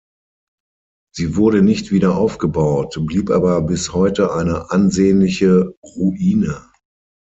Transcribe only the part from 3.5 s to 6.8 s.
bis heute eine ansehnliche Ruine.